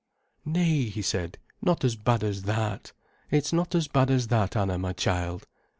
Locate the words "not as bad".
1.61-2.23, 3.53-4.09